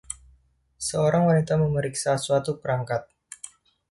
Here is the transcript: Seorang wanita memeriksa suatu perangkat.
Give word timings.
Seorang 0.87 1.23
wanita 1.29 1.55
memeriksa 1.63 2.11
suatu 2.25 2.51
perangkat. 2.61 3.03